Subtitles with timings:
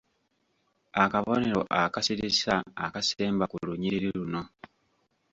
[1.03, 2.53] Akabonero akasirisa
[2.85, 4.41] akasemba ku lunyiriri luno.